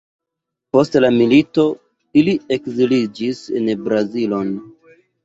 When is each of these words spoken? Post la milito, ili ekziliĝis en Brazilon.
Post 0.77 0.95
la 1.03 1.11
milito, 1.17 1.65
ili 2.21 2.33
ekziliĝis 2.57 3.43
en 3.61 3.71
Brazilon. 3.89 4.51